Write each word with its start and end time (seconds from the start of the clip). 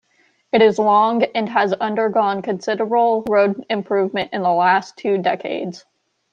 It 0.51 0.63
is 0.63 0.79
long, 0.79 1.21
and 1.35 1.47
has 1.49 1.73
undergone 1.73 2.41
considerable 2.41 3.21
road 3.29 3.63
improvement 3.69 4.33
in 4.33 4.41
the 4.41 4.49
last 4.49 4.97
two 4.97 5.19
decades. 5.19 5.85